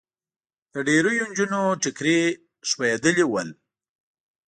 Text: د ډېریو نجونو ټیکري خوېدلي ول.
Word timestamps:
د 0.73 0.75
ډېریو 0.87 1.25
نجونو 1.31 1.59
ټیکري 1.81 2.19
خوېدلي 2.69 3.25
ول. 3.27 3.49